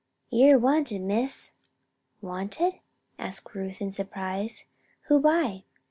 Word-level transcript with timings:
"Ye're 0.31 0.57
wanted, 0.57 1.03
Miss." 1.03 1.51
"Wanted?" 2.23 2.79
asked 3.19 3.53
Ruth, 3.53 3.79
in 3.79 3.91
surprise. 3.91 4.65
"Who 5.03 5.19
by?" 5.19 5.63